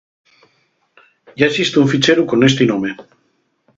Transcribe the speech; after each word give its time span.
Yá 1.39 1.45
esiste 1.49 1.79
un 1.83 1.87
ficheru 1.93 2.23
con 2.31 2.43
esti 2.49 2.65
nome. 2.73 2.91